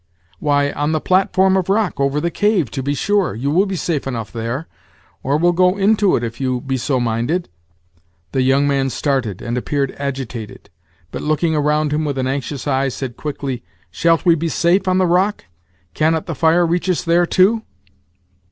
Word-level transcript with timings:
"Why, 0.39 0.71
on 0.71 0.93
the 0.93 0.99
platform 0.99 1.55
of 1.55 1.69
rock 1.69 1.99
over 1.99 2.19
the 2.19 2.31
cave, 2.31 2.71
to 2.71 2.81
be 2.81 2.95
sure; 2.95 3.35
you 3.35 3.51
will 3.51 3.67
be 3.67 3.75
safe 3.75 4.07
enough 4.07 4.31
there, 4.33 4.65
or 5.21 5.37
we'll 5.37 5.51
go 5.51 5.77
Into 5.77 6.15
It, 6.15 6.23
if 6.23 6.41
you 6.41 6.59
be 6.61 6.75
so 6.75 6.99
minded." 6.99 7.49
The 8.31 8.41
young 8.41 8.67
man 8.67 8.89
started, 8.89 9.43
and 9.43 9.59
appeared 9.59 9.93
agitated; 9.99 10.71
but, 11.11 11.21
Looking 11.21 11.55
around 11.55 11.93
him 11.93 12.03
with 12.03 12.17
an 12.17 12.25
anxious 12.25 12.67
eye, 12.67 12.87
said 12.87 13.15
quickly: 13.15 13.63
"Shalt 13.91 14.25
we 14.25 14.33
be 14.33 14.49
safe 14.49 14.87
on 14.87 14.97
the 14.97 15.05
rock? 15.05 15.45
cannot 15.93 16.25
the 16.25 16.33
fire 16.33 16.65
reach 16.65 16.89
us 16.89 17.03
there, 17.03 17.27
too?" 17.27 17.61